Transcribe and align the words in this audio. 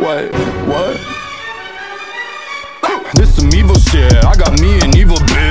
Wait, 0.00 0.32
what? 0.66 0.96
This 3.14 3.36
some 3.36 3.50
evil 3.52 3.74
shit. 3.74 4.14
I 4.24 4.34
got 4.34 4.58
me 4.58 4.80
an 4.80 4.96
evil 4.96 5.18
bitch. 5.18 5.49